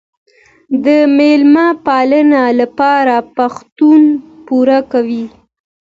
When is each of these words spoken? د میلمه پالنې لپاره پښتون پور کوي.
د 0.85 0.87
میلمه 1.17 1.67
پالنې 1.85 2.43
لپاره 2.59 3.15
پښتون 3.35 4.01
پور 4.45 4.69
کوي. 4.91 5.25